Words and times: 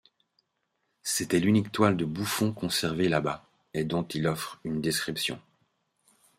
C’était 1.03 1.37
l’unique 1.39 1.71
toile 1.71 1.95
de 1.95 2.05
bouffon 2.05 2.53
conservée 2.53 3.07
là 3.07 3.21
bas 3.21 3.47
et 3.75 3.83
dont 3.83 4.01
il 4.01 4.25
offre 4.25 4.59
une 4.63 4.81
description. 4.81 5.39